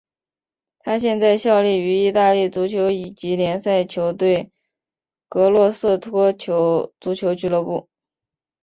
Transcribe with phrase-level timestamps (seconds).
[0.79, 4.49] 他现在效力于意大利足球乙级联赛球队
[5.29, 7.87] 格罗瑟托足球俱乐部。